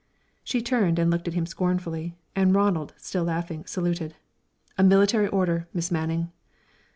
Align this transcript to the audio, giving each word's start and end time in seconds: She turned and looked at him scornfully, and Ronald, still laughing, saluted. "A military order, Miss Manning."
She 0.43 0.63
turned 0.63 0.97
and 0.97 1.11
looked 1.11 1.27
at 1.27 1.35
him 1.35 1.45
scornfully, 1.45 2.17
and 2.35 2.55
Ronald, 2.55 2.95
still 2.97 3.23
laughing, 3.23 3.65
saluted. 3.67 4.15
"A 4.75 4.83
military 4.83 5.27
order, 5.27 5.67
Miss 5.75 5.91
Manning." 5.91 6.31